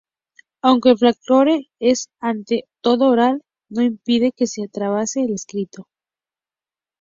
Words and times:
Aunque 0.63 0.89
el 0.89 0.97
folclore 0.97 1.69
es 1.79 2.09
ante 2.19 2.63
todo 2.81 3.09
oral, 3.09 3.43
no 3.69 3.83
impide 3.83 4.31
que 4.31 4.47
se 4.47 4.67
trasvase 4.67 5.21
al 5.21 5.29
escrito. 5.29 5.85